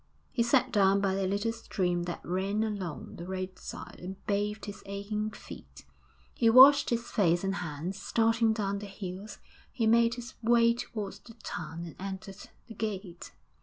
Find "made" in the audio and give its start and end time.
9.85-10.15